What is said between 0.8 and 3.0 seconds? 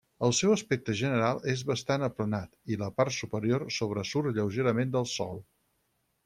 general és bastant aplanat i la